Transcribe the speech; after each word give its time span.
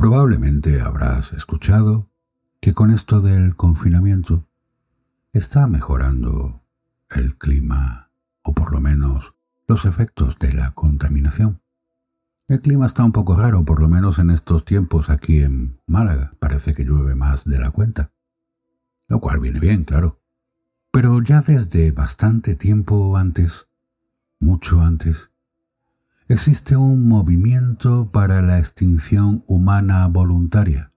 Probablemente 0.00 0.80
habrás 0.80 1.34
escuchado 1.34 2.08
que 2.62 2.72
con 2.72 2.90
esto 2.90 3.20
del 3.20 3.54
confinamiento 3.54 4.48
está 5.34 5.66
mejorando 5.66 6.62
el 7.10 7.36
clima 7.36 8.10
o 8.40 8.54
por 8.54 8.72
lo 8.72 8.80
menos 8.80 9.34
los 9.68 9.84
efectos 9.84 10.38
de 10.38 10.54
la 10.54 10.70
contaminación. 10.70 11.60
El 12.48 12.62
clima 12.62 12.86
está 12.86 13.04
un 13.04 13.12
poco 13.12 13.36
raro, 13.36 13.62
por 13.66 13.78
lo 13.78 13.90
menos 13.90 14.18
en 14.18 14.30
estos 14.30 14.64
tiempos 14.64 15.10
aquí 15.10 15.40
en 15.40 15.78
Málaga. 15.86 16.32
Parece 16.38 16.72
que 16.72 16.84
llueve 16.84 17.14
más 17.14 17.44
de 17.44 17.58
la 17.58 17.70
cuenta. 17.70 18.10
Lo 19.06 19.20
cual 19.20 19.38
viene 19.40 19.60
bien, 19.60 19.84
claro. 19.84 20.18
Pero 20.90 21.22
ya 21.22 21.42
desde 21.42 21.92
bastante 21.92 22.56
tiempo 22.56 23.18
antes, 23.18 23.68
mucho 24.38 24.80
antes, 24.80 25.29
existe 26.30 26.76
un 26.76 27.08
movimiento 27.08 28.12
para 28.12 28.40
la 28.40 28.60
extinción 28.60 29.42
humana 29.48 30.06
voluntaria 30.06 30.92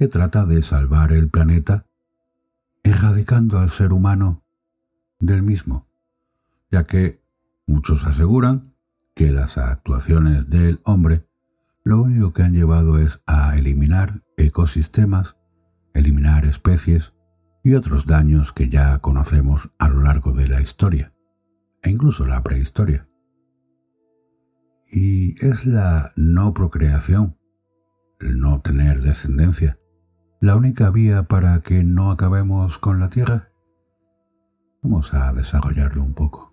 que 0.00 0.08
trata 0.08 0.44
de 0.46 0.62
salvar 0.62 1.12
el 1.12 1.30
planeta 1.30 1.86
erradicando 2.82 3.60
al 3.60 3.70
ser 3.70 3.92
humano 3.92 4.42
del 5.20 5.44
mismo, 5.44 5.86
ya 6.72 6.86
que 6.86 7.22
muchos 7.68 8.04
aseguran 8.04 8.74
que 9.14 9.30
las 9.30 9.56
actuaciones 9.58 10.50
del 10.50 10.80
hombre 10.82 11.28
lo 11.84 12.02
único 12.02 12.32
que 12.32 12.42
han 12.42 12.52
llevado 12.52 12.98
es 12.98 13.22
a 13.26 13.56
eliminar 13.56 14.24
ecosistemas, 14.36 15.36
eliminar 15.94 16.46
especies 16.46 17.12
y 17.62 17.74
otros 17.74 18.06
daños 18.06 18.52
que 18.52 18.68
ya 18.68 18.98
conocemos 18.98 19.70
a 19.78 19.88
lo 19.88 20.02
largo 20.02 20.32
de 20.32 20.48
la 20.48 20.60
historia, 20.60 21.12
e 21.80 21.90
incluso 21.90 22.26
la 22.26 22.42
prehistoria 22.42 23.06
es 25.40 25.66
la 25.66 26.12
no 26.16 26.54
procreación, 26.54 27.36
el 28.20 28.38
no 28.38 28.60
tener 28.60 29.00
descendencia, 29.00 29.78
la 30.40 30.56
única 30.56 30.90
vía 30.90 31.24
para 31.24 31.60
que 31.60 31.84
no 31.84 32.10
acabemos 32.10 32.78
con 32.78 33.00
la 33.00 33.10
Tierra? 33.10 33.50
Vamos 34.82 35.12
a 35.12 35.32
desarrollarlo 35.32 36.02
un 36.02 36.14
poco. 36.14 36.50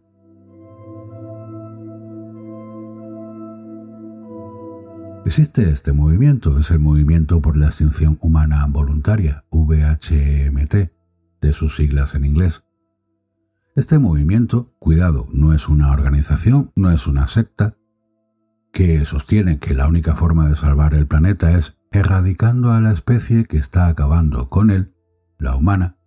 Existe 5.26 5.70
este 5.70 5.92
movimiento, 5.92 6.58
es 6.58 6.72
el 6.72 6.80
Movimiento 6.80 7.42
por 7.42 7.58
la 7.58 7.68
Extinción 7.68 8.18
Humana 8.22 8.66
Voluntaria, 8.70 9.44
VHMT, 9.52 10.74
de 11.42 11.54
sus 11.54 11.76
siglas 11.76 12.16
en 12.16 12.24
inglés. 12.24 12.64
Este 13.76 14.00
movimiento, 14.00 14.74
cuidado, 14.80 15.28
no 15.32 15.54
es 15.54 15.68
una 15.68 15.92
organización, 15.92 16.72
no 16.76 16.92
es 16.92 17.08
una 17.08 17.28
secta, 17.28 17.76
que 18.78 19.04
sostienen 19.06 19.58
que 19.58 19.74
la 19.74 19.88
única 19.88 20.16
forma 20.16 20.48
de 20.48 20.56
salvar 20.56 20.94
el 20.94 21.08
planeta 21.08 21.58
es 21.58 21.80
erradicando 21.92 22.72
a 22.74 22.80
la 22.80 22.92
especie 22.92 23.46
que 23.46 23.58
está 23.58 23.88
acabando 23.88 24.50
con 24.50 24.70
él, 24.70 24.94
la 25.40 25.56
humana, 25.56 25.98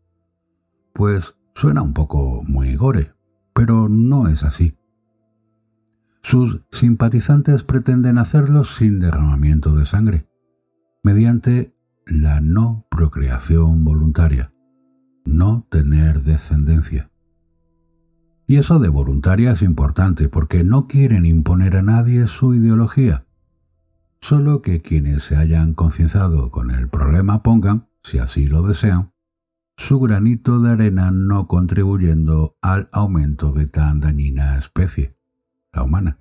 pues 0.94 1.34
suena 1.56 1.82
un 1.82 1.94
poco 1.94 2.44
muy 2.46 2.76
gore, 2.76 3.12
pero 3.54 3.88
no 3.88 4.28
es 4.28 4.44
así. 4.44 4.78
Sus 6.22 6.60
simpatizantes 6.70 7.64
pretenden 7.64 8.18
hacerlo 8.18 8.62
sin 8.62 9.00
derramamiento 9.00 9.74
de 9.74 9.84
sangre, 9.84 10.28
mediante 11.02 11.74
la 12.06 12.40
no 12.40 12.86
procreación 12.88 13.82
voluntaria, 13.82 14.52
no 15.24 15.66
tener 15.70 16.22
descendencia. 16.22 17.09
Y 18.50 18.56
eso 18.56 18.80
de 18.80 18.88
voluntaria 18.88 19.52
es 19.52 19.62
importante 19.62 20.28
porque 20.28 20.64
no 20.64 20.88
quieren 20.88 21.24
imponer 21.24 21.76
a 21.76 21.84
nadie 21.84 22.26
su 22.26 22.52
ideología. 22.52 23.24
Solo 24.20 24.60
que 24.60 24.82
quienes 24.82 25.22
se 25.22 25.36
hayan 25.36 25.72
concienciado 25.72 26.50
con 26.50 26.72
el 26.72 26.88
problema 26.88 27.44
pongan, 27.44 27.86
si 28.02 28.18
así 28.18 28.48
lo 28.48 28.62
desean, 28.62 29.12
su 29.76 30.00
granito 30.00 30.58
de 30.58 30.72
arena 30.72 31.12
no 31.12 31.46
contribuyendo 31.46 32.56
al 32.60 32.88
aumento 32.90 33.52
de 33.52 33.68
tan 33.68 34.00
dañina 34.00 34.58
especie, 34.58 35.14
la 35.72 35.84
humana. 35.84 36.18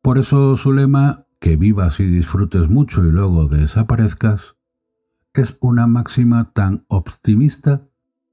Por 0.00 0.16
eso 0.16 0.56
su 0.56 0.72
lema, 0.72 1.26
que 1.40 1.58
vivas 1.58 2.00
y 2.00 2.06
disfrutes 2.06 2.70
mucho 2.70 3.04
y 3.04 3.12
luego 3.12 3.48
desaparezcas, 3.48 4.56
es 5.34 5.58
una 5.60 5.86
máxima 5.86 6.52
tan 6.54 6.86
optimista 6.88 7.82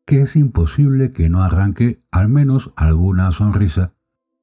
que 0.06 0.22
es 0.22 0.36
imposible 0.36 1.14
que 1.14 1.30
no 1.30 1.44
arranque 1.44 2.04
al 2.12 2.30
menos 2.30 2.72
alguna 2.76 3.32
sonrisa, 3.32 3.94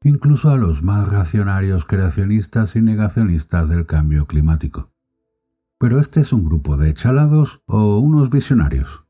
incluso 0.03 0.51
a 0.51 0.57
los 0.57 0.83
más 0.83 1.09
racionarios 1.09 1.85
creacionistas 1.85 2.77
y 2.77 2.83
negacionistas 2.83 3.69
del 3.69 3.87
cambio 3.87 4.27
climático. 4.27 4.91
Pero 5.79 5.99
este 5.99 6.21
es 6.21 6.33
un 6.33 6.45
grupo 6.45 6.77
de 6.77 6.95
chalados 6.95 7.63
o 7.67 7.99
unos 7.99 8.31
visionarios. 8.31 9.05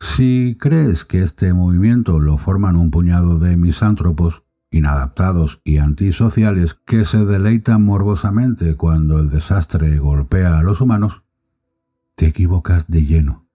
Si 0.00 0.56
crees 0.60 1.04
que 1.04 1.22
este 1.22 1.52
movimiento 1.52 2.20
lo 2.20 2.38
forman 2.38 2.76
un 2.76 2.90
puñado 2.90 3.38
de 3.38 3.56
misántropos, 3.56 4.44
inadaptados 4.70 5.60
y 5.64 5.78
antisociales 5.78 6.74
que 6.74 7.04
se 7.04 7.24
deleitan 7.24 7.82
morbosamente 7.82 8.76
cuando 8.76 9.18
el 9.18 9.30
desastre 9.30 9.98
golpea 9.98 10.58
a 10.58 10.62
los 10.62 10.80
humanos, 10.80 11.22
te 12.14 12.26
equivocas 12.26 12.88
de 12.88 13.04
lleno. 13.04 13.47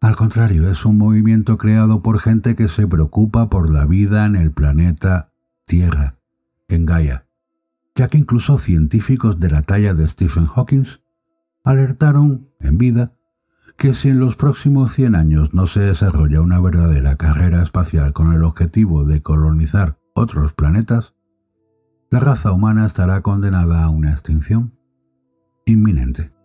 Al 0.00 0.14
contrario, 0.14 0.70
es 0.70 0.84
un 0.84 0.96
movimiento 0.96 1.58
creado 1.58 2.02
por 2.02 2.20
gente 2.20 2.54
que 2.54 2.68
se 2.68 2.86
preocupa 2.86 3.50
por 3.50 3.68
la 3.72 3.84
vida 3.84 4.26
en 4.26 4.36
el 4.36 4.52
planeta 4.52 5.32
Tierra, 5.64 6.18
en 6.68 6.86
Gaia, 6.86 7.26
ya 7.96 8.08
que 8.08 8.18
incluso 8.18 8.58
científicos 8.58 9.40
de 9.40 9.50
la 9.50 9.62
talla 9.62 9.94
de 9.94 10.08
Stephen 10.08 10.46
Hawking 10.46 10.84
alertaron 11.64 12.48
en 12.60 12.78
vida 12.78 13.12
que 13.76 13.92
si 13.92 14.08
en 14.08 14.20
los 14.20 14.36
próximos 14.36 14.92
100 14.92 15.16
años 15.16 15.52
no 15.52 15.66
se 15.66 15.80
desarrolla 15.80 16.40
una 16.40 16.60
verdadera 16.60 17.16
carrera 17.16 17.62
espacial 17.62 18.12
con 18.12 18.32
el 18.32 18.44
objetivo 18.44 19.04
de 19.04 19.20
colonizar 19.20 19.98
otros 20.14 20.52
planetas, 20.52 21.14
la 22.10 22.20
raza 22.20 22.52
humana 22.52 22.86
estará 22.86 23.20
condenada 23.22 23.82
a 23.82 23.90
una 23.90 24.12
extinción 24.12 24.78
inminente. 25.66 26.37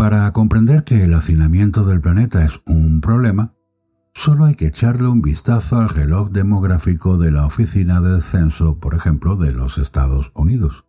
Para 0.00 0.32
comprender 0.32 0.84
que 0.84 1.04
el 1.04 1.12
hacinamiento 1.12 1.84
del 1.84 2.00
planeta 2.00 2.42
es 2.42 2.58
un 2.64 3.02
problema, 3.02 3.52
solo 4.14 4.46
hay 4.46 4.54
que 4.54 4.68
echarle 4.68 5.06
un 5.06 5.20
vistazo 5.20 5.76
al 5.76 5.90
reloj 5.90 6.30
demográfico 6.30 7.18
de 7.18 7.30
la 7.30 7.44
Oficina 7.44 8.00
del 8.00 8.22
Censo, 8.22 8.78
por 8.78 8.94
ejemplo, 8.94 9.36
de 9.36 9.52
los 9.52 9.76
Estados 9.76 10.32
Unidos. 10.34 10.86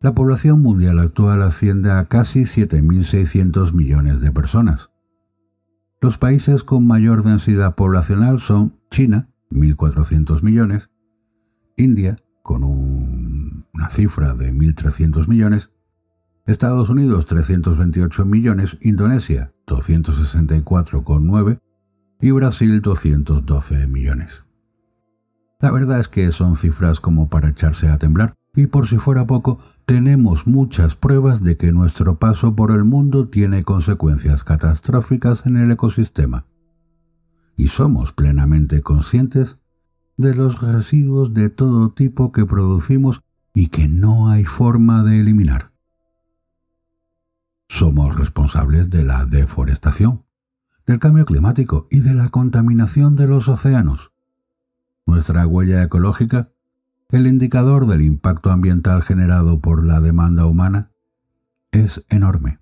La 0.00 0.12
población 0.12 0.60
mundial 0.60 0.98
actual 0.98 1.40
asciende 1.40 1.92
a 1.92 2.06
casi 2.06 2.40
7.600 2.46 3.72
millones 3.72 4.20
de 4.20 4.32
personas. 4.32 4.90
Los 6.00 6.18
países 6.18 6.64
con 6.64 6.84
mayor 6.84 7.22
densidad 7.22 7.76
poblacional 7.76 8.40
son 8.40 8.74
China, 8.90 9.28
1.400 9.52 10.42
millones, 10.42 10.90
India, 11.76 12.16
con 12.42 12.64
una 12.64 13.88
cifra 13.90 14.34
de 14.34 14.52
1.300 14.52 15.28
millones, 15.28 15.70
Estados 16.48 16.88
Unidos 16.88 17.26
328 17.26 18.24
millones, 18.24 18.78
Indonesia 18.80 19.52
264,9 19.66 21.60
y 22.22 22.30
Brasil 22.30 22.80
212 22.80 23.86
millones. 23.86 24.44
La 25.60 25.70
verdad 25.70 26.00
es 26.00 26.08
que 26.08 26.32
son 26.32 26.56
cifras 26.56 27.00
como 27.00 27.28
para 27.28 27.50
echarse 27.50 27.90
a 27.90 27.98
temblar 27.98 28.34
y 28.56 28.64
por 28.66 28.88
si 28.88 28.96
fuera 28.96 29.26
poco, 29.26 29.58
tenemos 29.84 30.46
muchas 30.46 30.96
pruebas 30.96 31.44
de 31.44 31.58
que 31.58 31.70
nuestro 31.70 32.18
paso 32.18 32.56
por 32.56 32.70
el 32.70 32.84
mundo 32.84 33.28
tiene 33.28 33.62
consecuencias 33.62 34.42
catastróficas 34.42 35.44
en 35.44 35.58
el 35.58 35.70
ecosistema. 35.70 36.46
Y 37.58 37.68
somos 37.68 38.14
plenamente 38.14 38.80
conscientes 38.80 39.58
de 40.16 40.32
los 40.32 40.62
residuos 40.62 41.34
de 41.34 41.50
todo 41.50 41.90
tipo 41.90 42.32
que 42.32 42.46
producimos 42.46 43.20
y 43.52 43.68
que 43.68 43.86
no 43.86 44.30
hay 44.30 44.46
forma 44.46 45.02
de 45.02 45.20
eliminar 45.20 45.72
somos 47.68 48.16
responsables 48.16 48.90
de 48.90 49.04
la 49.04 49.24
deforestación, 49.26 50.24
del 50.86 50.98
cambio 50.98 51.26
climático 51.26 51.86
y 51.90 52.00
de 52.00 52.14
la 52.14 52.28
contaminación 52.28 53.14
de 53.14 53.26
los 53.26 53.48
océanos. 53.48 54.10
Nuestra 55.06 55.46
huella 55.46 55.82
ecológica, 55.82 56.48
el 57.10 57.26
indicador 57.26 57.86
del 57.86 58.02
impacto 58.02 58.50
ambiental 58.50 59.02
generado 59.02 59.60
por 59.60 59.86
la 59.86 60.00
demanda 60.00 60.46
humana, 60.46 60.90
es 61.70 62.04
enorme. 62.08 62.58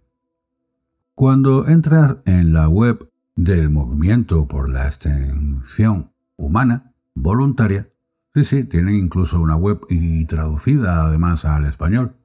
Cuando 1.14 1.66
entras 1.66 2.18
en 2.26 2.52
la 2.52 2.68
web 2.68 3.10
del 3.36 3.70
movimiento 3.70 4.46
por 4.46 4.68
la 4.68 4.86
extensión 4.86 6.10
humana 6.36 6.92
voluntaria, 7.14 7.88
sí, 8.34 8.44
sí, 8.44 8.64
tienen 8.64 8.96
incluso 8.96 9.40
una 9.40 9.56
web 9.56 9.80
y 9.88 10.26
traducida 10.26 11.04
además 11.04 11.44
al 11.44 11.64
español. 11.64 12.15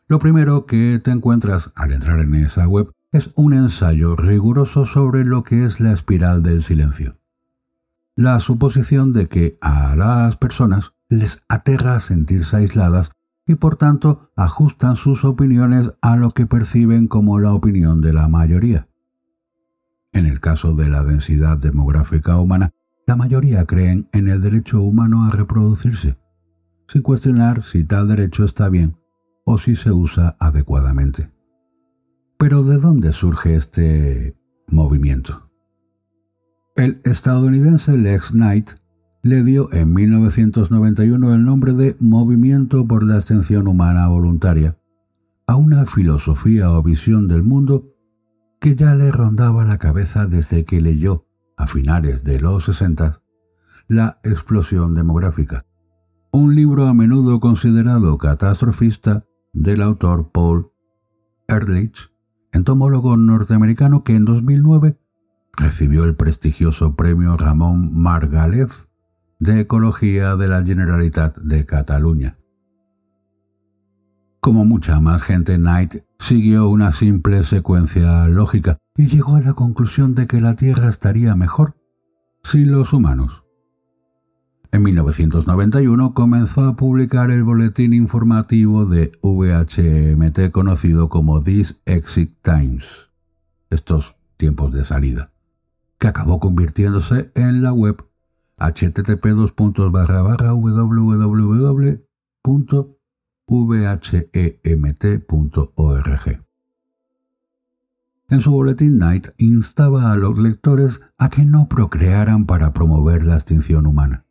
Lo 0.07 0.19
primero 0.19 0.65
que 0.65 1.00
te 1.03 1.12
encuentras 1.12 1.71
al 1.75 1.92
entrar 1.92 2.19
en 2.19 2.33
esa 2.36 2.68
web 2.68 2.92
es 3.12 3.30
un 3.36 3.53
ensayo 3.53 4.15
riguroso 4.15 4.86
sobre 4.86 5.25
lo 5.25 5.44
que 5.44 5.65
es 5.65 5.80
la 5.80 5.94
espiral 5.94 6.42
del 6.42 6.63
silencio. 6.63 7.18
La 8.15 8.39
suposición 8.39 9.13
de 9.13 9.27
que 9.27 9.57
a 9.62 9.95
las 9.95 10.38
personas 10.38 10.94
les 11.09 11.44
aterra 11.50 12.00
sentirse 12.00 12.56
aisladas 12.56 13.12
y 13.45 13.56
por 13.56 13.75
tanto 13.75 14.31
ajustan 14.36 14.95
sus 14.95 15.25
opiniones 15.25 15.92
a 16.01 16.15
lo 16.15 16.31
que 16.31 16.45
perciben 16.45 17.07
como 17.07 17.39
la 17.39 17.53
opinión 17.53 18.01
de 18.01 18.13
la 18.13 18.27
mayoría. 18.27 18.88
En 20.13 20.25
el 20.25 20.40
caso 20.40 20.74
de 20.75 20.90
la 20.90 21.04
densidad 21.04 21.58
demográfica 21.58 22.38
humana, 22.38 22.72
la 23.08 23.16
mayoría 23.16 23.66
creen 23.66 24.10
en 24.12 24.28
el 24.28 24.42
derecho 24.42 24.81
humano 24.81 25.25
a 25.25 25.31
reproducirse, 25.31 26.18
sin 26.88 27.02
cuestionar 27.02 27.63
si 27.63 27.84
tal 27.84 28.08
derecho 28.08 28.44
está 28.44 28.69
bien 28.69 28.98
o 29.46 29.58
si 29.58 29.75
se 29.75 29.92
usa 29.92 30.36
adecuadamente. 30.40 31.30
Pero 32.38 32.63
¿de 32.63 32.78
dónde 32.78 33.13
surge 33.13 33.56
este 33.56 34.36
movimiento? 34.68 35.50
El 36.75 37.02
estadounidense 37.04 37.98
Lex 37.98 38.31
Knight 38.31 38.72
le 39.24 39.44
dio 39.44 39.72
en 39.72 39.94
1991 39.94 41.36
el 41.36 41.46
nombre 41.46 41.74
de 41.74 41.96
Movimiento 42.00 42.88
por 42.88 43.04
la 43.04 43.18
Extensión 43.18 43.68
Humana 43.68 44.08
Voluntaria 44.08 44.78
a 45.48 45.56
una 45.56 45.86
filosofía 45.86 46.72
o 46.72 46.81
visión 46.81 47.28
del 47.28 47.44
mundo 47.44 47.92
que 48.62 48.75
ya 48.75 48.94
le 48.94 49.12
rondaba 49.12 49.66
la 49.66 49.80
cabeza 49.80 50.28
desde 50.28 50.66
que 50.66 50.80
leyó 50.80 51.25
a 51.58 51.66
finales 51.66 52.24
de 52.24 52.40
los 52.40 52.66
60, 52.66 53.22
La 53.88 54.19
explosión 54.24 54.94
demográfica, 54.94 55.66
un 56.31 56.56
libro 56.56 56.86
a 56.86 56.94
menudo 56.94 57.40
considerado 57.40 58.18
catastrofista 58.19 59.25
del 59.52 59.81
autor 59.81 60.31
Paul 60.31 60.72
Ehrlich, 61.48 62.13
entomólogo 62.54 63.18
norteamericano 63.18 64.04
que 64.04 64.16
en 64.16 64.25
2009 64.25 64.98
recibió 65.54 66.04
el 66.04 66.16
prestigioso 66.16 66.96
premio 66.96 67.36
Ramón 67.38 68.00
Margalef 68.00 68.86
de 69.40 69.62
Ecología 69.62 70.36
de 70.36 70.48
la 70.48 70.63
Generalitat 70.63 71.38
de 71.40 71.66
Cataluña. 71.66 72.38
Como 74.40 74.66
mucha 74.66 75.00
más 75.00 75.24
gente, 75.24 75.58
Knight 75.58 75.96
siguió 76.22 76.70
una 76.70 76.92
simple 76.92 77.42
secuencia 77.42 78.28
lógica 78.28 78.78
y 78.96 79.08
llegó 79.08 79.36
a 79.38 79.42
la 79.42 79.54
conclusión 79.54 80.14
de 80.14 80.28
que 80.28 80.40
la 80.40 80.56
Tierra 80.56 80.88
estaría 80.88 81.36
mejor 81.36 81.76
sin 82.44 82.72
los 82.72 82.94
humanos. 82.94 83.44
En 84.72 84.84
1991 84.84 86.14
comenzó 86.14 86.66
a 86.66 86.76
publicar 86.76 87.32
el 87.32 87.44
boletín 87.44 87.94
informativo 87.94 88.86
de 88.86 89.12
VHMT 89.24 90.52
conocido 90.52 91.10
como 91.10 91.42
This 91.42 91.82
Exit 91.86 92.38
Times, 92.44 92.86
estos 93.72 94.16
tiempos 94.38 94.72
de 94.74 94.86
salida, 94.86 95.32
que 95.98 96.08
acabó 96.08 96.40
convirtiéndose 96.40 97.32
en 97.34 97.64
la 97.64 97.74
web 97.74 98.06
http 98.60 99.26
vhemt.org. 103.48 105.22
En 108.30 108.40
su 108.40 108.52
boletín 108.52 108.98
Knight 108.98 109.28
instaba 109.38 110.12
a 110.12 110.16
los 110.16 110.38
lectores 110.40 111.02
a 111.18 111.30
que 111.30 111.44
no 111.44 111.68
procrearan 111.68 112.46
para 112.46 112.72
promover 112.72 113.26
la 113.26 113.36
extinción 113.36 113.86
humana. 113.86 114.26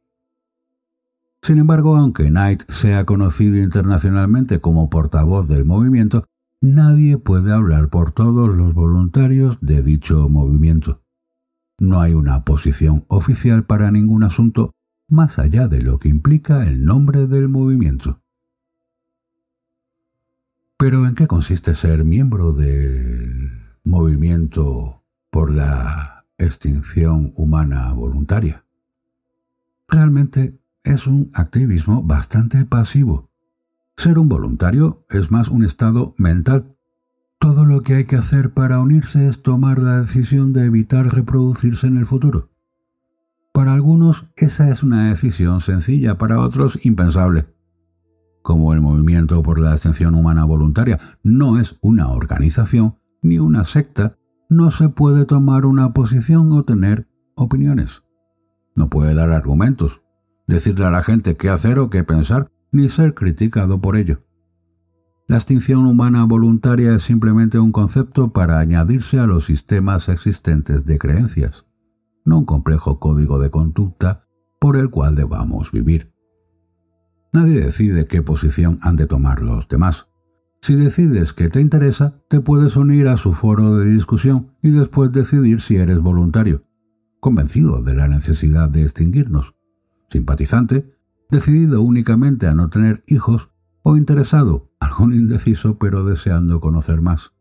Sin 1.42 1.58
embargo, 1.58 1.96
aunque 1.96 2.28
Knight 2.28 2.62
sea 2.70 3.04
conocido 3.04 3.56
internacionalmente 3.58 4.60
como 4.60 4.88
portavoz 4.88 5.48
del 5.48 5.64
movimiento, 5.64 6.24
nadie 6.62 7.18
puede 7.18 7.52
hablar 7.52 7.88
por 7.88 8.12
todos 8.12 8.54
los 8.54 8.74
voluntarios 8.74 9.58
de 9.60 9.82
dicho 9.82 10.28
movimiento. 10.28 11.02
No 11.78 12.00
hay 12.00 12.14
una 12.14 12.44
posición 12.44 13.04
oficial 13.08 13.64
para 13.64 13.90
ningún 13.90 14.22
asunto 14.22 14.72
más 15.08 15.38
allá 15.38 15.66
de 15.66 15.82
lo 15.82 15.98
que 15.98 16.08
implica 16.08 16.66
el 16.66 16.84
nombre 16.84 17.26
del 17.26 17.48
movimiento. 17.48 18.20
Pero 20.80 21.06
¿en 21.06 21.14
qué 21.14 21.26
consiste 21.26 21.74
ser 21.74 22.06
miembro 22.06 22.54
del 22.54 23.50
movimiento 23.84 25.04
por 25.28 25.52
la 25.54 26.24
extinción 26.38 27.34
humana 27.36 27.92
voluntaria? 27.92 28.64
Realmente 29.88 30.58
es 30.82 31.06
un 31.06 31.30
activismo 31.34 32.02
bastante 32.02 32.64
pasivo. 32.64 33.28
Ser 33.98 34.18
un 34.18 34.30
voluntario 34.30 35.04
es 35.10 35.30
más 35.30 35.48
un 35.48 35.66
estado 35.66 36.14
mental. 36.16 36.74
Todo 37.38 37.66
lo 37.66 37.82
que 37.82 37.96
hay 37.96 38.06
que 38.06 38.16
hacer 38.16 38.54
para 38.54 38.80
unirse 38.80 39.28
es 39.28 39.42
tomar 39.42 39.80
la 39.80 40.00
decisión 40.00 40.54
de 40.54 40.64
evitar 40.64 41.14
reproducirse 41.14 41.88
en 41.88 41.98
el 41.98 42.06
futuro. 42.06 42.48
Para 43.52 43.74
algunos 43.74 44.24
esa 44.34 44.70
es 44.70 44.82
una 44.82 45.10
decisión 45.10 45.60
sencilla, 45.60 46.16
para 46.16 46.40
otros 46.40 46.78
impensable 46.86 47.48
como 48.42 48.72
el 48.72 48.80
Movimiento 48.80 49.42
por 49.42 49.60
la 49.60 49.72
Extensión 49.72 50.14
Humana 50.14 50.44
Voluntaria 50.44 50.98
no 51.22 51.58
es 51.58 51.78
una 51.80 52.08
organización 52.08 52.96
ni 53.22 53.38
una 53.38 53.64
secta, 53.64 54.16
no 54.48 54.70
se 54.70 54.88
puede 54.88 55.26
tomar 55.26 55.66
una 55.66 55.92
posición 55.92 56.52
o 56.52 56.64
tener 56.64 57.06
opiniones. 57.34 58.02
No 58.74 58.88
puede 58.88 59.14
dar 59.14 59.30
argumentos, 59.30 60.00
decirle 60.46 60.86
a 60.86 60.90
la 60.90 61.02
gente 61.02 61.36
qué 61.36 61.48
hacer 61.50 61.78
o 61.78 61.90
qué 61.90 62.02
pensar, 62.04 62.50
ni 62.72 62.88
ser 62.88 63.14
criticado 63.14 63.80
por 63.80 63.96
ello. 63.96 64.20
La 65.26 65.36
extinción 65.36 65.86
humana 65.86 66.24
voluntaria 66.24 66.94
es 66.94 67.04
simplemente 67.04 67.58
un 67.58 67.70
concepto 67.70 68.32
para 68.32 68.58
añadirse 68.58 69.20
a 69.20 69.26
los 69.26 69.44
sistemas 69.44 70.08
existentes 70.08 70.84
de 70.84 70.98
creencias, 70.98 71.66
no 72.24 72.38
un 72.38 72.44
complejo 72.46 72.98
código 72.98 73.38
de 73.38 73.50
conducta 73.50 74.24
por 74.60 74.76
el 74.76 74.90
cual 74.90 75.14
debamos 75.14 75.70
vivir. 75.70 76.12
Nadie 77.32 77.60
decide 77.60 78.06
qué 78.06 78.22
posición 78.22 78.78
han 78.82 78.96
de 78.96 79.06
tomar 79.06 79.42
los 79.42 79.68
demás. 79.68 80.08
Si 80.62 80.74
decides 80.74 81.32
que 81.32 81.48
te 81.48 81.60
interesa, 81.60 82.20
te 82.28 82.40
puedes 82.40 82.76
unir 82.76 83.08
a 83.08 83.16
su 83.16 83.32
foro 83.32 83.78
de 83.78 83.86
discusión 83.90 84.48
y 84.62 84.70
después 84.70 85.12
decidir 85.12 85.60
si 85.60 85.76
eres 85.76 86.00
voluntario, 86.00 86.64
convencido 87.20 87.82
de 87.82 87.94
la 87.94 88.08
necesidad 88.08 88.68
de 88.68 88.82
extinguirnos, 88.82 89.54
simpatizante, 90.10 90.92
decidido 91.30 91.80
únicamente 91.82 92.46
a 92.46 92.54
no 92.54 92.68
tener 92.68 93.04
hijos 93.06 93.50
o 93.82 93.96
interesado, 93.96 94.70
algún 94.80 95.14
indeciso 95.14 95.78
pero 95.78 96.04
deseando 96.04 96.60
conocer 96.60 97.00
más. 97.00 97.32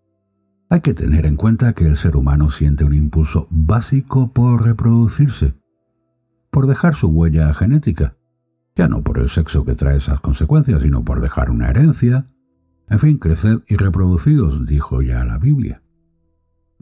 Hay 0.70 0.82
que 0.82 0.94
tener 0.94 1.26
en 1.26 1.36
cuenta 1.36 1.74
que 1.74 1.86
el 1.86 1.98
ser 1.98 2.16
humano 2.16 2.52
siente 2.52 2.84
un 2.84 2.94
impulso 2.94 3.48
básico 3.50 4.32
por 4.32 4.64
reproducirse, 4.64 5.56
por 6.52 6.68
dejar 6.68 6.94
su 6.94 7.08
huella 7.08 7.54
genética, 7.56 8.16
ya 8.80 8.88
no 8.88 9.04
por 9.04 9.20
el 9.20 9.30
sexo 9.30 9.66
que 9.66 9.76
trae 9.76 9.98
esas 9.98 10.22
consecuencias, 10.22 10.82
sino 10.82 11.04
por 11.04 11.20
dejar 11.20 11.52
una 11.52 11.70
herencia. 11.70 12.28
En 12.88 13.00
fin, 13.00 13.18
creced 13.18 13.60
y 13.68 13.76
reproducidos, 13.76 14.66
dijo 14.66 15.02
ya 15.02 15.26
la 15.26 15.38
Biblia. 15.38 15.82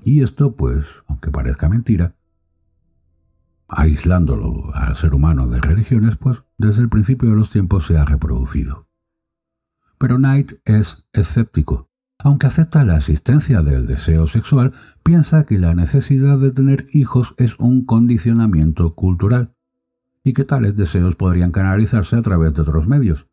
Y 0.04 0.22
esto, 0.22 0.56
pues, 0.56 0.86
aunque 1.08 1.32
parezca 1.32 1.70
mentira, 1.70 2.13
aislándolo 3.68 4.70
al 4.75 4.96
ser 4.96 5.16
humano 5.16 5.48
de 5.48 5.60
religiones, 5.60 6.18
pues 6.18 6.44
desde 6.60 6.84
el 6.84 6.89
principio 6.89 7.32
de 7.32 7.36
los 7.36 7.50
tiempos 7.50 7.88
se 7.88 7.98
ha 7.98 8.06
reproducido. 8.06 8.88
Pero 9.98 10.18
Knight 10.18 10.51
es 10.66 11.08
escéptico. 11.13 11.89
Aunque 12.20 12.46
acepta 12.46 12.86
la 12.86 12.98
existencia 12.98 13.63
del 13.63 13.88
deseo 13.88 14.27
sexual, 14.27 14.74
piensa 15.01 15.48
que 15.48 15.58
la 15.58 15.74
necesidad 15.74 16.38
de 16.38 16.51
tener 16.51 16.89
hijos 16.92 17.34
es 17.38 17.58
un 17.58 17.86
condicionamiento 17.86 18.94
cultural 18.94 19.57
y 20.28 20.34
que 20.34 20.44
tales 20.44 20.76
deseos 20.76 21.16
podrían 21.16 21.52
canalizarse 21.52 22.18
a 22.18 22.22
través 22.22 22.54
de 22.54 22.62
otros 22.62 22.86
medios, 22.86 23.28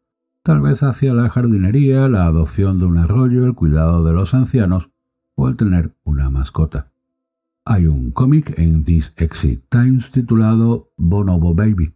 tal 0.44 0.60
vez 0.60 0.82
hacia 0.84 1.12
la 1.12 1.28
jardinería, 1.28 2.08
la 2.08 2.26
adopción 2.26 2.78
de 2.78 2.84
un 2.84 2.98
arroyo, 2.98 3.46
el 3.46 3.54
cuidado 3.54 4.04
de 4.04 4.12
los 4.12 4.32
ancianos 4.32 4.90
o 5.34 5.48
el 5.48 5.56
tener 5.56 5.92
una 6.04 6.30
mascota. 6.30 6.92
Hay 7.64 7.88
un 7.88 8.12
cómic 8.12 8.56
en 8.58 8.84
This 8.84 9.12
Exit 9.16 9.64
Times 9.68 10.12
titulado 10.12 10.92
Bonobo 10.96 11.54
Baby, 11.54 11.94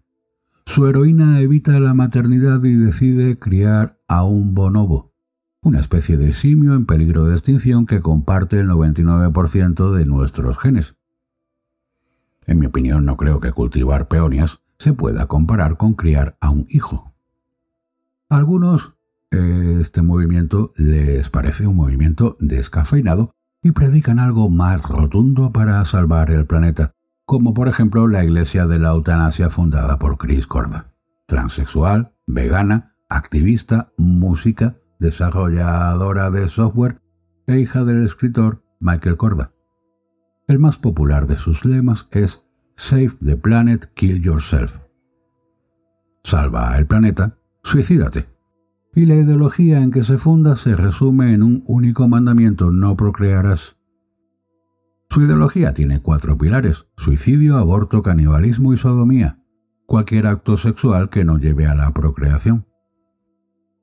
su 0.67 0.87
heroína 0.87 1.40
evita 1.40 1.78
la 1.78 1.95
maternidad 1.95 2.62
y 2.64 2.75
decide 2.75 3.38
criar 3.38 3.99
a 4.09 4.25
un 4.25 4.55
bonobo, 4.55 5.12
una 5.62 5.78
especie 5.78 6.17
de 6.17 6.33
simio 6.33 6.75
en 6.75 6.87
peligro 6.87 7.25
de 7.25 7.35
extinción 7.35 7.87
que 7.87 8.00
comparte 8.00 8.59
el 8.59 8.69
99% 8.69 9.93
de 9.93 10.05
nuestros 10.07 10.59
genes. 10.59 10.97
En 12.47 12.59
mi 12.59 12.67
opinión, 12.67 13.05
no 13.05 13.17
creo 13.17 13.40
que 13.40 13.52
cultivar 13.52 14.09
peonias 14.09 14.61
se 14.78 14.92
pueda 14.92 15.26
comparar 15.26 15.76
con 15.76 15.94
criar 15.94 16.37
a 16.40 16.50
un 16.50 16.66
hijo. 16.68 17.12
A 18.28 18.37
algunos 18.37 18.94
este 19.30 20.02
movimiento 20.02 20.73
les 20.76 21.28
parece 21.28 21.66
un 21.66 21.76
movimiento 21.76 22.37
descafeinado 22.40 23.35
y 23.62 23.73
predican 23.73 24.18
algo 24.18 24.49
más 24.49 24.82
rotundo 24.82 25.52
para 25.52 25.85
salvar 25.85 26.30
el 26.30 26.47
planeta, 26.47 26.92
como 27.26 27.52
por 27.52 27.68
ejemplo 27.68 28.08
la 28.08 28.25
Iglesia 28.25 28.66
de 28.66 28.78
la 28.78 28.90
Eutanasia 28.90 29.50
fundada 29.50 29.99
por 29.99 30.16
Chris 30.16 30.47
Corda, 30.47 30.92
transexual, 31.26 32.12
vegana, 32.26 32.94
activista, 33.08 33.92
música, 33.99 34.76
desarrolladora 34.99 36.30
de 36.30 36.49
software 36.49 37.00
e 37.47 37.58
hija 37.58 37.85
del 37.85 38.06
escritor 38.06 38.62
Michael 38.80 39.16
Corda. 39.16 39.52
El 40.47 40.58
más 40.58 40.78
popular 40.78 41.26
de 41.26 41.37
sus 41.37 41.64
lemas 41.64 42.08
es 42.12 42.42
Save 42.80 43.16
the 43.25 43.37
Planet, 43.37 43.90
Kill 43.97 44.23
Yourself. 44.23 44.78
Salva 46.23 46.78
el 46.78 46.87
planeta, 46.87 47.37
suicídate. 47.64 48.28
Y 48.94 49.04
la 49.04 49.16
ideología 49.16 49.80
en 49.80 49.90
que 49.90 50.04
se 50.04 50.16
funda 50.16 50.56
se 50.56 50.76
resume 50.76 51.35
en 51.35 51.42
un 51.42 51.64
único 51.66 52.06
mandamiento, 52.06 52.70
no 52.70 52.97
procrearás. 52.97 53.76
Su 55.11 55.23
ideología 55.23 55.75
tiene 55.75 56.00
cuatro 56.00 56.38
pilares, 56.38 56.87
suicidio, 56.97 57.56
aborto, 57.56 58.00
canibalismo 58.04 58.73
y 58.73 58.78
sodomía, 58.78 59.40
cualquier 59.85 60.28
acto 60.28 60.56
sexual 60.56 61.11
que 61.11 61.25
no 61.25 61.37
lleve 61.37 61.66
a 61.66 61.75
la 61.75 61.92
procreación. 61.92 62.64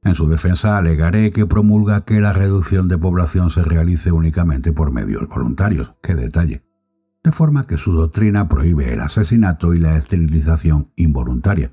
En 0.03 0.15
su 0.15 0.29
defensa 0.29 0.77
alegaré 0.77 1.33
que 1.33 1.45
promulga 1.45 2.05
que 2.05 2.21
la 2.21 2.31
reducción 2.31 2.87
de 2.87 2.97
población 2.97 3.49
se 3.49 3.61
realice 3.61 4.13
únicamente 4.13 4.71
por 4.71 4.91
medios 4.91 5.27
voluntarios. 5.27 5.93
¡Qué 6.01 6.15
detalle! 6.15 6.63
De 7.25 7.31
forma 7.31 7.65
que 7.65 7.77
su 7.77 7.91
doctrina 7.91 8.47
prohíbe 8.47 8.93
el 8.93 9.01
asesinato 9.01 9.73
y 9.73 9.79
la 9.79 9.97
esterilización 9.97 10.91
involuntaria. 10.95 11.71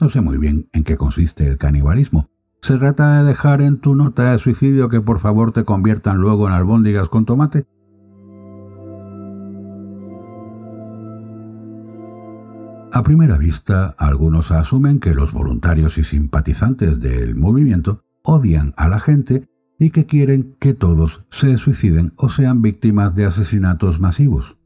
No 0.00 0.08
sé 0.08 0.20
muy 0.20 0.38
bien 0.38 0.68
en 0.72 0.84
qué 0.84 0.96
consiste 0.96 1.48
el 1.48 1.58
canibalismo. 1.58 2.30
¿Se 2.62 2.78
trata 2.78 3.18
de 3.18 3.24
dejar 3.28 3.60
en 3.60 3.80
tu 3.80 3.96
nota 3.96 4.30
de 4.30 4.38
suicidio 4.38 4.88
que 4.88 5.00
por 5.00 5.18
favor 5.18 5.50
te 5.50 5.64
conviertan 5.64 6.18
luego 6.18 6.46
en 6.46 6.54
albóndigas 6.54 7.08
con 7.08 7.24
tomate? 7.24 7.66
A 12.92 13.02
primera 13.02 13.36
vista, 13.36 13.96
algunos 13.98 14.52
asumen 14.52 15.00
que 15.00 15.12
los 15.12 15.32
voluntarios 15.32 15.98
y 15.98 16.04
simpatizantes 16.04 17.00
del 17.00 17.34
movimiento 17.34 18.04
odian 18.22 18.74
a 18.76 18.86
la 18.88 19.00
gente 19.00 19.48
y 19.76 19.90
que 19.90 20.06
quieren 20.06 20.54
que 20.60 20.72
todos 20.74 21.24
se 21.30 21.58
suiciden 21.58 22.12
o 22.14 22.28
sean 22.28 22.62
víctimas 22.62 23.16
de 23.16 23.24
asesinatos 23.24 23.98
masivos. 23.98 24.57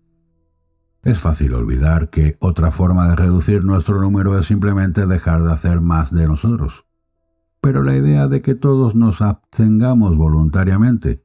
Es 1.02 1.18
fácil 1.18 1.54
olvidar 1.54 2.10
que 2.10 2.36
otra 2.38 2.70
forma 2.70 3.08
de 3.08 3.16
reducir 3.16 3.64
nuestro 3.64 4.00
número 4.00 4.38
es 4.38 4.46
simplemente 4.46 5.04
dejar 5.06 5.42
de 5.42 5.52
hacer 5.52 5.80
más 5.80 6.14
de 6.14 6.28
nosotros. 6.28 6.84
Pero 7.60 7.82
la 7.82 7.96
idea 7.96 8.28
de 8.28 8.40
que 8.40 8.54
todos 8.54 8.94
nos 8.94 9.20
abstengamos 9.20 10.16
voluntariamente 10.16 11.24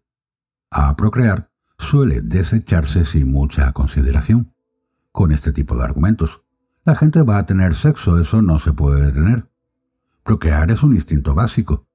a 0.71 0.95
procrear 0.95 1.51
suele 1.77 2.21
desecharse 2.21 3.05
sin 3.05 3.31
mucha 3.31 3.71
consideración. 3.73 4.51
Con 5.11 5.31
este 5.31 5.51
tipo 5.53 5.77
de 5.77 5.83
argumentos, 5.83 6.41
la 6.83 6.95
gente 6.95 7.21
va 7.21 7.37
a 7.37 7.45
tener 7.45 7.75
sexo, 7.75 8.19
eso 8.19 8.41
no 8.41 8.57
se 8.57 8.73
puede 8.73 9.05
detener. 9.05 9.47
Procrear 10.23 10.71
es 10.71 10.81
un 10.81 10.95
instinto 10.95 11.35
básico. 11.35 11.85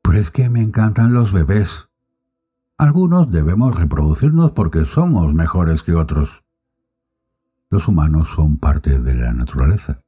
Pero 0.00 0.18
es 0.18 0.30
que 0.30 0.48
me 0.48 0.62
encantan 0.62 1.12
los 1.12 1.32
bebés. 1.32 1.90
Algunos 2.78 3.30
debemos 3.30 3.76
reproducirnos 3.76 4.52
porque 4.52 4.86
somos 4.86 5.34
mejores 5.34 5.82
que 5.82 5.92
otros. 5.94 6.45
Los 7.70 7.88
humanos 7.88 8.28
son 8.34 8.58
parte 8.58 8.98
de 8.98 9.14
la 9.14 9.32
naturaleza. 9.32 10.02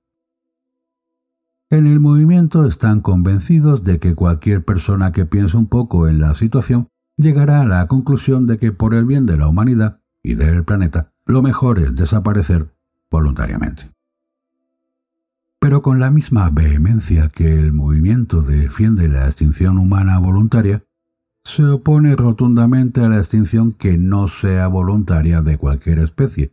En 1.71 1.87
el 1.87 2.01
movimiento 2.01 2.65
están 2.65 3.01
convencidos 3.01 3.85
de 3.85 3.99
que 3.99 4.15
cualquier 4.15 4.65
persona 4.65 5.13
que 5.13 5.27
piense 5.27 5.57
un 5.57 5.67
poco 5.67 6.09
en 6.09 6.21
la 6.21 6.35
situación 6.35 6.89
llegará 7.17 7.61
a 7.61 7.67
la 7.67 7.87
conclusión 7.89 8.47
de 8.47 8.59
que 8.59 8.73
por 8.73 8.95
el 8.95 9.05
bien 9.05 9.27
de 9.27 9.37
la 9.37 9.49
humanidad 9.49 10.01
y 10.23 10.35
del 10.35 10.65
planeta, 10.65 11.13
lo 11.27 11.43
mejor 11.43 11.79
es 11.79 11.95
desaparecer 11.95 12.73
voluntariamente 13.11 13.91
pero 15.59 15.83
con 15.83 15.99
la 16.01 16.11
misma 16.11 16.51
vehemencia 16.51 17.29
que 17.29 17.59
el 17.59 17.73
movimiento 17.73 18.43
defiende 18.43 19.09
la 19.09 19.27
extinción 19.27 19.79
humana 19.79 20.19
voluntaria, 20.19 20.85
se 21.45 21.65
opone 21.65 22.15
rotundamente 22.15 23.01
a 23.01 23.09
la 23.09 23.19
extinción 23.19 23.73
que 23.73 23.99
no 23.99 24.29
sea 24.29 24.69
voluntaria 24.69 25.43
de 25.43 25.59
cualquier 25.59 25.99
especie, 25.99 26.53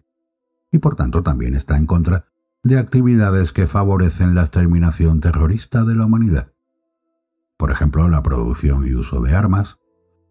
y 0.72 0.79
por 0.79 0.95
tanto 0.95 1.24
también 1.24 1.55
está 1.55 1.77
en 1.77 1.86
contra 1.86 2.25
de 2.63 2.79
actividades 2.79 3.51
que 3.51 3.67
favorecen 3.67 4.34
la 4.34 4.41
exterminación 4.41 5.19
terrorista 5.19 5.84
de 5.84 5.95
la 5.95 6.05
humanidad. 6.05 6.51
Por 7.57 7.72
ejemplo, 7.72 8.10
la 8.10 8.24
producción 8.24 8.88
y 8.88 8.93
uso 8.93 9.22
de 9.22 9.36
armas, 9.36 9.77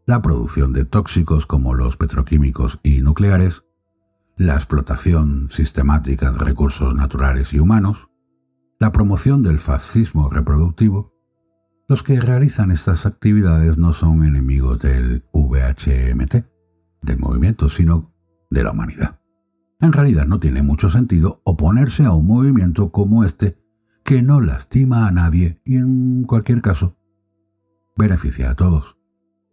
la 0.05 0.21
producción 0.21 0.73
de 0.73 0.85
tóxicos 0.85 1.47
como 1.47 1.75
los 1.75 1.97
petroquímicos 1.97 2.81
y 2.83 3.01
nucleares, 3.01 3.65
la 4.37 4.57
explotación 4.57 5.49
sistemática 5.49 6.33
de 6.33 6.39
recursos 6.39 6.95
naturales 6.95 7.53
y 7.53 7.61
humanos, 7.61 8.09
la 8.81 8.91
promoción 8.91 9.43
del 9.43 9.61
fascismo 9.61 10.29
reproductivo, 10.29 11.15
los 11.89 12.03
que 12.03 12.21
realizan 12.21 12.71
estas 12.71 13.07
actividades 13.07 13.79
no 13.79 13.93
son 13.93 14.25
enemigos 14.25 14.81
del 14.81 15.25
VHMT, 15.33 16.47
del 17.03 17.19
movimiento, 17.19 17.69
sino 17.69 18.13
de 18.51 18.65
la 18.65 18.73
humanidad. 18.73 19.21
En 19.85 19.93
realidad 19.93 20.27
no 20.27 20.41
tiene 20.41 20.63
mucho 20.63 20.89
sentido 20.89 21.43
oponerse 21.45 22.07
a 22.07 22.13
un 22.13 22.27
movimiento 22.27 22.91
como 22.91 23.23
este 23.23 23.59
que 24.03 24.23
no 24.23 24.41
lastima 24.41 25.07
a 25.07 25.13
nadie 25.13 25.61
y 25.63 25.77
en 25.77 26.25
cualquier 26.25 26.63
caso 26.63 26.97
beneficia 27.95 28.51
a 28.51 28.55
todos. 28.55 28.97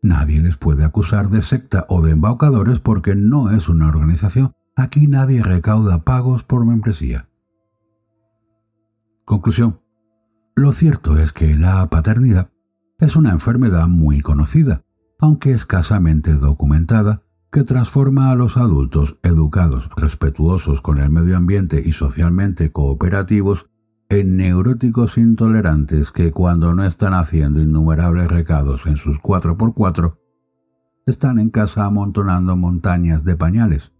Nadie 0.01 0.39
les 0.39 0.55
puede 0.55 0.85
acusar 0.85 1.29
de 1.31 1.41
secta 1.41 1.85
o 1.89 2.01
de 2.01 2.11
embaucadores 2.11 2.79
porque 2.79 3.13
no 3.13 3.51
es 3.51 3.67
una 3.67 3.89
organización. 3.89 4.53
Aquí 4.77 5.07
nadie 5.07 5.43
recauda 5.43 6.05
pagos 6.05 6.45
por 6.45 6.65
membresía. 6.65 7.27
Conclusión. 9.25 9.81
Lo 10.55 10.71
cierto 10.71 11.17
es 11.17 11.33
que 11.33 11.55
la 11.55 11.85
paternidad 11.89 12.51
es 12.99 13.17
una 13.17 13.31
enfermedad 13.31 13.89
muy 13.89 14.21
conocida, 14.21 14.85
aunque 15.19 15.51
escasamente 15.51 16.35
documentada, 16.35 17.21
que 17.51 17.63
transforma 17.65 18.31
a 18.31 18.35
los 18.35 18.55
adultos 18.55 19.17
educados, 19.23 19.89
respetuosos 19.97 20.81
con 20.81 20.99
el 20.99 21.09
medio 21.09 21.35
ambiente 21.35 21.83
y 21.85 21.91
socialmente 21.91 22.71
cooperativos 22.71 23.67
en 24.07 24.37
neuróticos 24.37 25.17
intolerantes 25.17 26.11
que 26.11 26.31
cuando 26.31 26.73
no 26.73 26.85
están 26.85 27.13
haciendo 27.13 27.61
innumerables 27.61 28.29
recados 28.29 28.85
en 28.85 28.95
sus 28.95 29.17
4x4, 29.17 30.17
están 31.05 31.39
en 31.39 31.49
casa 31.49 31.85
amontonando 31.85 32.55
montañas 32.55 33.25
de 33.25 33.35
pañales, 33.35 33.91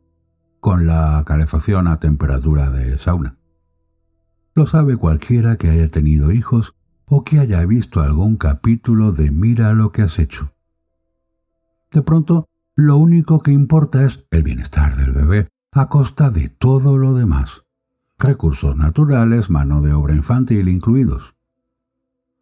con 0.62 0.86
la 0.88 1.22
calefacción 1.26 1.88
a 1.88 2.00
temperatura 2.00 2.72
de 2.72 3.00
sauna. 3.00 3.38
Lo 4.54 4.66
sabe 4.66 4.96
cualquiera 4.96 5.58
que 5.58 5.70
haya 5.70 5.90
tenido 5.90 6.32
hijos 6.32 6.76
o 7.06 7.24
que 7.26 7.40
haya 7.40 7.66
visto 7.66 8.02
algún 8.02 8.38
capítulo 8.38 9.12
de 9.12 9.32
Mira 9.32 9.74
lo 9.74 9.92
que 9.92 10.04
has 10.04 10.20
hecho. 10.20 10.54
De 11.92 12.02
pronto, 12.02 12.48
lo 12.82 12.98
único 12.98 13.42
que 13.42 13.52
importa 13.52 14.06
es 14.06 14.26
el 14.32 14.44
bienestar 14.44 14.98
del 14.98 15.12
bebé 15.12 15.48
a 15.72 15.88
costa 15.88 16.32
de 16.32 16.50
todo 16.50 16.98
lo 16.98 17.14
demás. 17.14 17.64
Recursos 18.18 18.76
naturales, 18.76 19.50
mano 19.50 19.82
de 19.82 19.94
obra 19.94 20.16
infantil 20.16 20.68
incluidos. 20.68 21.36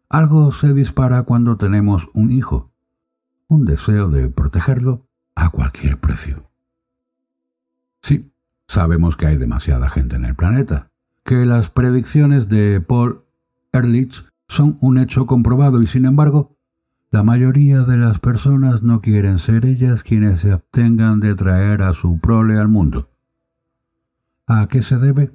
Algo 0.08 0.50
se 0.52 0.74
dispara 0.74 1.22
cuando 1.22 1.56
tenemos 1.56 2.08
un 2.14 2.32
hijo, 2.32 2.72
un 3.48 3.64
deseo 3.64 4.08
de 4.08 4.28
protegerlo 4.28 5.06
a 5.34 5.50
cualquier 5.50 5.98
precio. 5.98 6.50
Sí, 8.02 8.32
sabemos 8.66 9.16
que 9.16 9.26
hay 9.26 9.36
demasiada 9.36 9.88
gente 9.88 10.16
en 10.16 10.24
el 10.24 10.34
planeta, 10.34 10.90
que 11.24 11.44
las 11.46 11.70
predicciones 11.70 12.48
de 12.48 12.80
Paul 12.80 13.22
Ehrlich 13.72 14.24
son 14.48 14.78
un 14.80 14.98
hecho 14.98 15.26
comprobado 15.26 15.82
y 15.82 15.86
sin 15.86 16.06
embargo, 16.06 16.56
la 17.10 17.24
mayoría 17.24 17.80
de 17.80 17.96
las 17.96 18.20
personas 18.20 18.84
no 18.84 19.00
quieren 19.00 19.38
ser 19.40 19.66
ellas 19.66 20.04
quienes 20.04 20.40
se 20.40 20.52
abstengan 20.52 21.18
de 21.18 21.34
traer 21.34 21.82
a 21.82 21.92
su 21.92 22.20
prole 22.20 22.56
al 22.56 22.68
mundo. 22.68 23.10
¿A 24.46 24.68
qué 24.68 24.82
se 24.82 24.96
debe? 24.96 25.32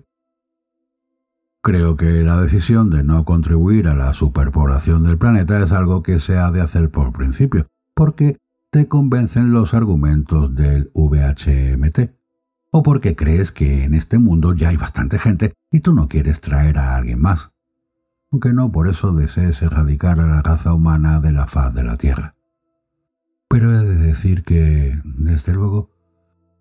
Creo 1.62 1.98
que 1.98 2.22
la 2.22 2.40
decisión 2.42 2.90
de 2.90 3.04
no 3.04 3.26
contribuir 3.26 3.90
a 3.90 3.96
la 3.96 4.14
superpoblación 4.14 5.04
del 5.04 5.18
planeta 5.18 5.62
es 5.62 5.74
algo 5.74 6.02
que 6.02 6.20
se 6.20 6.38
ha 6.38 6.50
de 6.52 6.62
hacer 6.62 6.92
por 6.92 7.12
principio, 7.12 7.68
porque 7.94 8.38
te 8.70 8.88
convencen 8.88 9.52
los 9.52 9.74
argumentos 9.74 10.56
del 10.56 10.92
VHMT 10.94 12.12
o 12.72 12.84
porque 12.84 13.16
crees 13.16 13.52
que 13.52 13.84
en 13.84 13.96
este 13.96 14.18
mundo 14.18 14.54
ya 14.54 14.70
hay 14.70 14.78
bastante 14.78 15.20
gente 15.20 15.54
y 15.72 15.82
tú 15.82 15.94
no 15.94 16.08
quieres 16.08 16.40
traer 16.40 16.78
a 16.78 16.96
alguien 16.96 17.20
más. 17.20 17.55
Aunque 18.36 18.52
no 18.52 18.70
por 18.70 18.90
eso 18.90 19.14
desees 19.14 19.62
erradicar 19.62 20.20
a 20.20 20.28
la 20.28 20.42
raza 20.42 20.74
humana 20.74 21.22
de 21.22 21.32
la 21.32 21.48
faz 21.48 21.74
de 21.74 21.84
la 21.84 21.96
Tierra. 21.96 22.36
Pero 23.48 23.74
he 23.74 23.82
de 23.82 23.96
decir 23.96 24.44
que, 24.44 25.00
desde 25.06 25.54
luego, 25.54 25.90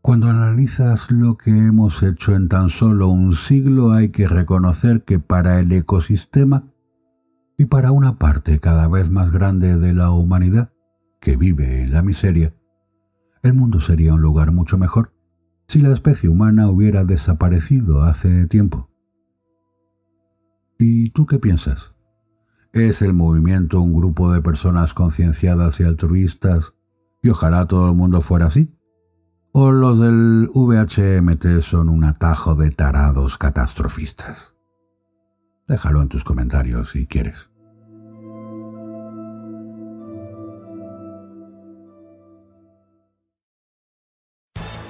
cuando 0.00 0.28
analizas 0.28 1.10
lo 1.10 1.36
que 1.36 1.50
hemos 1.50 2.00
hecho 2.04 2.36
en 2.36 2.46
tan 2.46 2.68
solo 2.68 3.08
un 3.08 3.34
siglo 3.34 3.90
hay 3.90 4.10
que 4.10 4.28
reconocer 4.28 5.02
que 5.02 5.18
para 5.18 5.58
el 5.58 5.72
ecosistema 5.72 6.68
y 7.58 7.64
para 7.64 7.90
una 7.90 8.18
parte 8.18 8.60
cada 8.60 8.86
vez 8.86 9.10
más 9.10 9.32
grande 9.32 9.76
de 9.76 9.94
la 9.94 10.12
humanidad 10.12 10.70
que 11.20 11.36
vive 11.36 11.82
en 11.82 11.92
la 11.92 12.02
miseria, 12.02 12.54
el 13.42 13.54
mundo 13.54 13.80
sería 13.80 14.14
un 14.14 14.22
lugar 14.22 14.52
mucho 14.52 14.78
mejor 14.78 15.12
si 15.66 15.80
la 15.80 15.92
especie 15.92 16.28
humana 16.28 16.68
hubiera 16.68 17.02
desaparecido 17.02 18.04
hace 18.04 18.46
tiempo. 18.46 18.93
¿Y 20.78 21.10
tú 21.10 21.26
qué 21.26 21.38
piensas? 21.38 21.92
¿Es 22.72 23.02
el 23.02 23.14
movimiento 23.14 23.80
un 23.80 23.94
grupo 23.94 24.32
de 24.32 24.42
personas 24.42 24.94
concienciadas 24.94 25.78
y 25.80 25.84
altruistas 25.84 26.74
y 27.22 27.30
ojalá 27.30 27.66
todo 27.66 27.88
el 27.88 27.94
mundo 27.94 28.20
fuera 28.20 28.46
así? 28.46 28.74
o 29.56 29.70
los 29.70 30.00
del 30.00 30.50
VHMT 30.52 31.62
son 31.62 31.88
un 31.88 32.02
atajo 32.02 32.56
de 32.56 32.72
tarados 32.72 33.38
catastrofistas. 33.38 34.52
Déjalo 35.68 36.02
en 36.02 36.08
tus 36.08 36.24
comentarios 36.24 36.90
si 36.90 37.06
quieres. 37.06 37.53